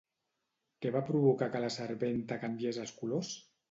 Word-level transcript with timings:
Què 0.85 0.93
va 0.95 1.03
provocar 1.11 1.51
que 1.53 1.63
la 1.67 1.71
serventa 1.79 2.43
canviés 2.49 2.85
els 2.87 2.99
colors? 3.01 3.37